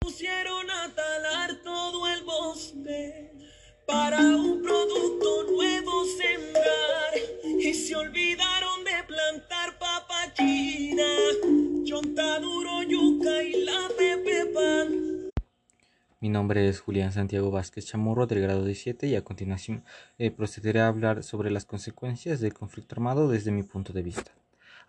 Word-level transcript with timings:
Pusieron 0.00 0.70
a 0.70 0.94
talar 0.94 1.56
todo 1.62 2.08
el 2.08 2.24
bosque 2.24 3.30
para 3.86 4.18
un 4.18 4.62
producto 4.62 5.44
nuevo 5.52 6.04
sembrar 6.06 7.12
y 7.60 7.74
se 7.74 7.94
olvidaron 7.94 8.82
de 8.82 9.04
plantar 9.06 9.78
papachina, 9.78 11.04
chontaduro, 11.84 12.82
yuca 12.82 13.42
y 13.42 13.62
la 13.62 13.88
pepe 13.98 14.46
pan. 14.54 15.30
Mi 16.20 16.30
nombre 16.30 16.66
es 16.66 16.80
Julián 16.80 17.12
Santiago 17.12 17.50
Vázquez 17.50 17.84
Chamorro 17.86 18.26
del 18.26 18.40
grado 18.40 18.64
17 18.64 19.06
y 19.06 19.16
a 19.16 19.22
continuación 19.22 19.84
eh, 20.18 20.30
procederé 20.30 20.80
a 20.80 20.88
hablar 20.88 21.22
sobre 21.22 21.50
las 21.50 21.66
consecuencias 21.66 22.40
del 22.40 22.54
conflicto 22.54 22.94
armado 22.94 23.28
desde 23.28 23.50
mi 23.50 23.64
punto 23.64 23.92
de 23.92 24.02
vista 24.02 24.32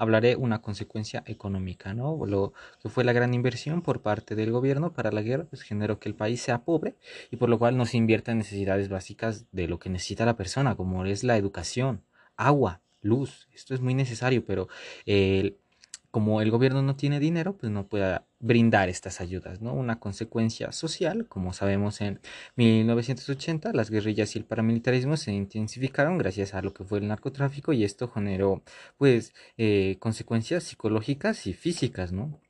hablaré 0.00 0.34
una 0.34 0.62
consecuencia 0.62 1.22
económica, 1.26 1.92
¿no? 1.92 2.24
Lo 2.24 2.54
que 2.82 2.88
fue 2.88 3.04
la 3.04 3.12
gran 3.12 3.34
inversión 3.34 3.82
por 3.82 4.00
parte 4.00 4.34
del 4.34 4.50
gobierno 4.50 4.94
para 4.94 5.12
la 5.12 5.20
guerra, 5.20 5.44
pues 5.44 5.60
generó 5.60 5.98
que 5.98 6.08
el 6.08 6.14
país 6.14 6.40
sea 6.40 6.64
pobre 6.64 6.94
y 7.30 7.36
por 7.36 7.50
lo 7.50 7.58
cual 7.58 7.76
no 7.76 7.84
se 7.84 7.98
invierta 7.98 8.32
en 8.32 8.38
necesidades 8.38 8.88
básicas 8.88 9.44
de 9.52 9.68
lo 9.68 9.78
que 9.78 9.90
necesita 9.90 10.24
la 10.24 10.36
persona, 10.36 10.74
como 10.74 11.04
es 11.04 11.22
la 11.22 11.36
educación, 11.36 12.02
agua, 12.38 12.80
luz. 13.02 13.46
Esto 13.52 13.74
es 13.74 13.82
muy 13.82 13.92
necesario, 13.92 14.42
pero 14.42 14.68
el 15.04 15.58
como 16.10 16.40
el 16.40 16.50
gobierno 16.50 16.82
no 16.82 16.96
tiene 16.96 17.20
dinero, 17.20 17.56
pues 17.56 17.70
no 17.72 17.88
puede 17.88 18.20
brindar 18.40 18.88
estas 18.88 19.20
ayudas, 19.20 19.60
¿no? 19.60 19.74
Una 19.74 20.00
consecuencia 20.00 20.72
social, 20.72 21.26
como 21.28 21.52
sabemos 21.52 22.00
en 22.00 22.20
1980, 22.56 23.72
las 23.72 23.90
guerrillas 23.90 24.34
y 24.34 24.38
el 24.40 24.44
paramilitarismo 24.44 25.16
se 25.16 25.32
intensificaron 25.32 26.18
gracias 26.18 26.54
a 26.54 26.62
lo 26.62 26.72
que 26.74 26.84
fue 26.84 26.98
el 26.98 27.08
narcotráfico 27.08 27.72
y 27.72 27.84
esto 27.84 28.08
generó, 28.08 28.62
pues, 28.98 29.34
eh, 29.56 29.96
consecuencias 30.00 30.64
psicológicas 30.64 31.46
y 31.46 31.54
físicas, 31.54 32.12
¿no? 32.12 32.40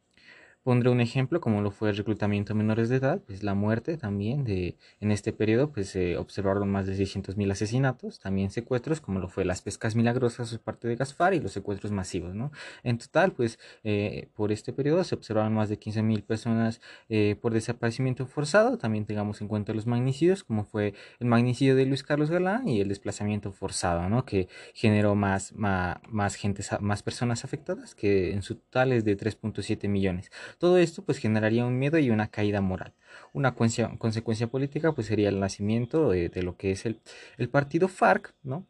Pondré 0.62 0.91
un 0.91 1.00
ejemplo 1.00 1.41
como 1.41 1.62
lo 1.62 1.70
fue 1.70 1.88
el 1.88 1.96
reclutamiento 1.96 2.52
de 2.52 2.59
menores 2.59 2.91
de 2.91 2.96
edad, 2.96 3.23
pues 3.27 3.42
la 3.42 3.55
muerte 3.55 3.96
también 3.96 4.45
de 4.45 4.77
en 5.01 5.10
este 5.10 5.32
periodo 5.32 5.73
pues 5.73 5.88
se 5.88 6.18
observaron 6.18 6.71
más 6.71 6.87
de 6.87 6.95
600.000 6.96 7.51
asesinatos, 7.51 8.21
también 8.21 8.51
secuestros 8.51 9.01
como 9.01 9.21
lo 9.21 9.29
fue 9.29 9.46
las 9.46 9.62
pescas 9.62 9.96
milagrosas 9.96 10.51
por 10.51 10.60
parte 10.60 10.87
de 10.88 10.96
Gaspar 10.96 11.32
y 11.32 11.40
los 11.40 11.52
secuestros 11.52 11.93
masivos, 11.93 12.34
¿no? 12.34 12.52
En 12.82 12.99
total 12.99 13.32
pues 13.32 13.59
eh, 13.84 14.29
por 14.34 14.52
este 14.52 14.74
periodo 14.74 15.02
se 15.04 15.15
observaron 15.15 15.54
más 15.54 15.71
de 15.71 15.80
15.000 15.80 16.23
personas 16.24 16.82
eh, 17.09 17.37
por 17.40 17.54
desaparecimiento 17.54 18.27
forzado, 18.27 18.77
también 18.77 19.06
tengamos 19.06 19.40
en 19.40 19.49
cuenta 19.49 19.73
los 19.73 19.87
magnicidios 19.87 20.45
como 20.45 20.65
fue 20.65 20.93
el 21.21 21.27
magnicidio 21.27 21.74
de 21.74 21.87
Luis 21.87 22.02
Carlos 22.02 22.30
Galán 22.30 22.68
y 22.68 22.82
el 22.82 22.88
desplazamiento 22.88 23.51
forzado, 23.52 24.10
¿no? 24.10 24.27
Que 24.27 24.49
generó 24.74 25.15
más, 25.15 25.54
más, 25.54 25.96
más, 26.06 26.34
gente, 26.34 26.62
más 26.80 27.02
personas 27.02 27.45
afectadas 27.46 27.95
que 27.95 28.32
en 28.32 28.43
su 28.43 28.56
total 28.56 28.93
es 28.93 29.04
de 29.06 29.16
3.7 29.16 29.88
millones. 29.88 30.30
Todo 30.59 30.79
esto 30.79 31.02
pues 31.04 31.18
generaría 31.18 31.65
un 31.65 31.79
miedo 31.79 31.98
y 31.98 32.10
una 32.10 32.29
caída 32.29 32.60
moral. 32.60 32.93
Una 33.32 33.54
consecuencia 33.54 34.46
política 34.48 34.93
pues 34.93 35.06
sería 35.06 35.29
el 35.29 35.40
nacimiento 35.40 36.10
de, 36.10 36.30
lo 36.43 36.56
que 36.56 36.73
es 36.73 36.87
el, 36.87 37.48
partido 37.51 37.88
FARC, 37.88 38.34
¿no? 38.43 38.66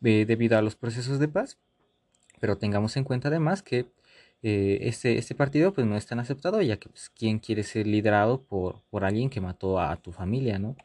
debido 0.00 0.58
a 0.58 0.62
los 0.62 0.76
procesos 0.76 1.18
de 1.18 1.28
paz. 1.28 1.58
Pero 2.40 2.58
tengamos 2.58 2.96
en 2.96 3.04
cuenta 3.04 3.28
además 3.28 3.62
que 3.62 3.86
eh, 4.42 4.88
este, 4.88 5.16
este, 5.16 5.34
partido 5.34 5.72
pues 5.72 5.86
no 5.86 5.96
es 5.96 6.06
tan 6.06 6.20
aceptado 6.20 6.60
ya 6.60 6.76
que 6.76 6.90
pues, 6.90 7.08
quién 7.08 7.38
quiere 7.38 7.62
ser 7.62 7.86
liderado 7.86 8.42
por, 8.42 8.82
por 8.90 9.04
alguien 9.04 9.30
que 9.30 9.40
mató 9.40 9.80
a, 9.80 9.96
tu 9.96 10.12
familia, 10.12 10.58
¿no? 10.58 10.76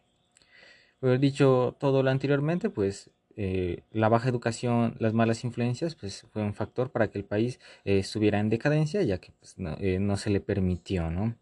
Haber 1.01 1.19
dicho 1.19 1.75
todo 1.79 2.01
lo 2.03 2.09
anteriormente, 2.09 2.69
pues 2.69 3.09
eh, 3.41 3.83
la 3.93 4.09
baja 4.09 4.27
educación, 4.27 4.97
las 4.99 5.13
malas 5.13 5.45
influencias, 5.45 5.95
pues 5.95 6.25
fue 6.33 6.43
un 6.43 6.53
factor 6.53 6.91
para 6.91 7.09
que 7.09 7.17
el 7.17 7.23
país 7.23 7.61
eh, 7.85 7.99
estuviera 7.99 8.37
en 8.41 8.49
decadencia, 8.49 9.01
ya 9.03 9.19
que 9.19 9.31
pues, 9.39 9.55
eh, 9.79 9.97
no, 10.01 10.17
se 10.17 10.29
le 10.29 10.41
permitió, 10.41 11.09
¿no? 11.09 11.37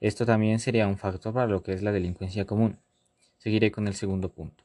Esto 0.00 0.26
también 0.26 0.60
sería 0.60 0.86
un 0.86 0.98
factor 0.98 1.32
para 1.32 1.46
lo 1.46 1.62
que 1.62 1.72
es 1.72 1.82
la 1.82 1.92
delincuencia 1.92 2.44
común. 2.44 2.78
Seguiré 3.38 3.72
con 3.72 3.88
el 3.88 3.94
segundo 3.94 4.28
punto. 4.28 4.64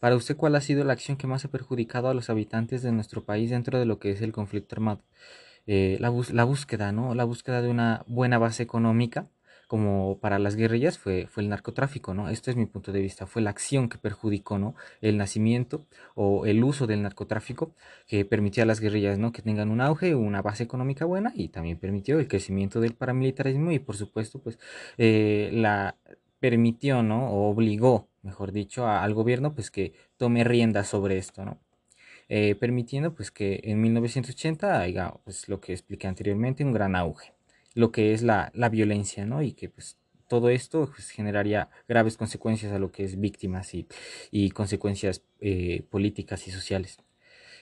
Para 0.00 0.16
usted, 0.16 0.36
¿cuál 0.36 0.56
ha 0.56 0.60
sido 0.60 0.82
la 0.82 0.94
acción 0.94 1.16
que 1.16 1.28
más 1.28 1.44
ha 1.44 1.48
perjudicado 1.48 2.08
a 2.08 2.14
los 2.14 2.28
habitantes 2.28 2.82
de 2.82 2.90
nuestro 2.90 3.24
país 3.24 3.50
dentro 3.50 3.78
de 3.78 3.86
lo 3.86 4.00
que 4.00 4.10
es 4.10 4.20
el 4.20 4.32
conflicto 4.32 4.74
armado? 4.74 5.02
la, 5.66 6.12
la, 6.32 6.44
búsqueda, 6.44 6.92
¿no? 6.92 7.14
La 7.14 7.24
búsqueda 7.24 7.62
de 7.62 7.68
una 7.68 8.04
buena 8.08 8.38
base 8.38 8.62
económica 8.64 9.28
como 9.66 10.18
para 10.20 10.38
las 10.38 10.56
guerrillas 10.56 10.98
fue, 10.98 11.26
fue 11.26 11.42
el 11.42 11.48
narcotráfico, 11.48 12.14
¿no? 12.14 12.28
Esto 12.28 12.50
es 12.50 12.56
mi 12.56 12.66
punto 12.66 12.92
de 12.92 13.00
vista, 13.00 13.26
fue 13.26 13.42
la 13.42 13.50
acción 13.50 13.88
que 13.88 13.98
perjudicó, 13.98 14.58
¿no? 14.58 14.74
El 15.00 15.16
nacimiento 15.18 15.86
o 16.14 16.46
el 16.46 16.62
uso 16.62 16.86
del 16.86 17.02
narcotráfico 17.02 17.72
que 18.06 18.24
permitía 18.24 18.62
a 18.64 18.66
las 18.66 18.80
guerrillas, 18.80 19.18
¿no? 19.18 19.32
Que 19.32 19.42
tengan 19.42 19.70
un 19.70 19.80
auge, 19.80 20.14
una 20.14 20.42
base 20.42 20.62
económica 20.64 21.04
buena 21.04 21.32
y 21.34 21.48
también 21.48 21.78
permitió 21.78 22.18
el 22.18 22.28
crecimiento 22.28 22.80
del 22.80 22.94
paramilitarismo 22.94 23.72
y 23.72 23.78
por 23.78 23.96
supuesto, 23.96 24.40
pues, 24.40 24.58
eh, 24.98 25.50
la 25.52 25.96
permitió, 26.40 27.02
¿no? 27.02 27.30
O 27.30 27.50
obligó, 27.50 28.08
mejor 28.22 28.52
dicho, 28.52 28.86
al 28.86 29.14
gobierno, 29.14 29.54
pues, 29.54 29.70
que 29.70 29.94
tome 30.16 30.44
rienda 30.44 30.84
sobre 30.84 31.18
esto, 31.18 31.44
¿no? 31.44 31.58
Eh, 32.28 32.56
permitiendo, 32.56 33.14
pues, 33.14 33.30
que 33.30 33.60
en 33.64 33.80
1980 33.80 34.80
haya, 34.80 35.14
pues, 35.24 35.48
lo 35.48 35.60
que 35.60 35.72
expliqué 35.72 36.06
anteriormente, 36.08 36.64
un 36.64 36.72
gran 36.72 36.96
auge 36.96 37.35
lo 37.76 37.92
que 37.92 38.14
es 38.14 38.22
la, 38.22 38.50
violencia, 38.72 39.26
¿no? 39.26 39.42
Y 39.42 39.52
que 39.52 39.68
pues 39.68 39.98
todo 40.28 40.48
esto 40.48 40.90
pues, 40.92 41.10
generaría 41.10 41.68
graves 41.86 42.16
consecuencias 42.16 42.72
a 42.72 42.80
lo 42.80 42.90
que 42.90 43.04
es 43.04 43.20
víctimas 43.20 43.74
y, 43.74 43.86
y 44.32 44.50
consecuencias 44.50 45.22
eh, 45.40 45.84
políticas 45.90 46.48
y 46.48 46.50
sociales. 46.50 46.98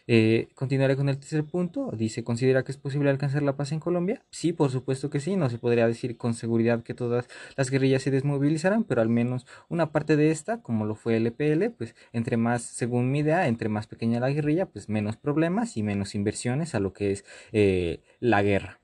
Eh, 0.07 0.49
continuaré 0.55 0.97
con 0.97 1.09
el 1.09 1.19
tercer 1.19 1.45
punto. 1.45 1.91
Dice, 1.93 2.23
¿considera 2.23 2.63
que 2.63 2.71
es 2.71 2.79
posible 2.79 3.11
alcanzar 3.11 3.43
la 3.43 3.57
paz 3.57 3.73
en 3.73 3.81
Colombia? 3.81 4.23
Sí, 4.31 4.53
por 4.53 4.71
supuesto 4.71 5.11
que 5.11 5.19
sí. 5.19 5.35
No 5.35 5.51
se 5.51 5.59
podría 5.59 5.87
decir 5.89 6.17
con 6.17 6.35
seguridad 6.35 6.85
que 6.85 6.95
todas 6.95 7.27
las 7.57 7.71
guerrillas 7.71 8.03
se 8.03 8.13
desmovilizaran, 8.13 8.85
pero 8.85 9.03
al 9.03 9.09
menos 9.09 9.47
una 9.69 9.91
parte 9.91 10.17
de 10.17 10.31
esta, 10.31 10.63
como 10.63 10.85
lo 10.87 10.95
fue 10.95 11.17
el 11.17 11.27
EPL, 11.27 11.71
pues 11.71 11.97
entre 12.13 12.37
más, 12.37 12.63
según 12.63 13.11
mi 13.11 13.21
idea, 13.21 13.49
entre 13.49 13.69
más 13.69 13.89
pequeña 13.89 14.21
la 14.21 14.31
guerrilla, 14.31 14.67
pues 14.67 14.89
menos 14.89 15.17
problemas 15.17 15.77
y 15.77 15.83
menos 15.83 16.15
inversiones 16.15 16.77
a 16.77 16.81
lo 16.81 16.93
que 16.93 17.11
es 17.11 17.25
eh, 17.53 18.03
la 18.21 18.43
guerra. 18.43 18.84